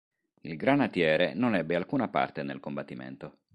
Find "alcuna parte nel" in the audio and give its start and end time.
1.75-2.59